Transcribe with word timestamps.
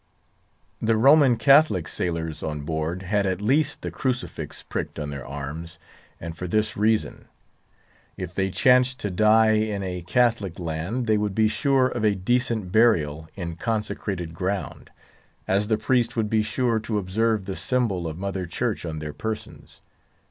The 0.81 0.97
Roman 0.97 1.37
Catholic 1.37 1.87
sailors 1.87 2.41
on 2.41 2.61
board 2.61 3.03
had 3.03 3.27
at 3.27 3.39
least 3.39 3.83
the 3.83 3.91
crucifix 3.91 4.63
pricked 4.63 4.97
on 4.97 5.11
their 5.11 5.23
arms, 5.23 5.77
and 6.19 6.35
for 6.35 6.47
this 6.47 6.75
reason: 6.75 7.25
If 8.17 8.33
they 8.33 8.49
chanced 8.49 8.99
to 9.01 9.11
die 9.11 9.51
in 9.51 9.83
a 9.83 10.01
Catholic 10.01 10.57
land, 10.57 11.05
they 11.05 11.19
would 11.19 11.35
be 11.35 11.47
sure 11.47 11.85
of 11.85 12.03
a 12.03 12.15
decent 12.15 12.71
burial 12.71 13.29
in 13.35 13.57
consecrated 13.57 14.33
ground, 14.33 14.89
as 15.47 15.67
the 15.67 15.77
priest 15.77 16.15
would 16.15 16.31
be 16.31 16.41
sure 16.41 16.79
to 16.79 16.97
observe 16.97 17.45
the 17.45 17.55
symbol 17.55 18.07
of 18.07 18.17
Mother 18.17 18.47
Church 18.47 18.87
on 18.87 18.97
their 18.97 19.13
persons. 19.13 19.81